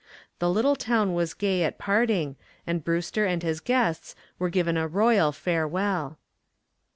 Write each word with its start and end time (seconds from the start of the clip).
The 0.39 0.49
little 0.49 0.75
town 0.75 1.13
was 1.13 1.35
gay 1.35 1.61
at 1.63 1.77
parting 1.77 2.35
and 2.65 2.83
Brewster 2.83 3.27
and 3.27 3.43
his 3.43 3.59
guests 3.59 4.15
were 4.39 4.49
given 4.49 4.75
a 4.75 4.87
royal 4.87 5.31
farewell. 5.31 6.17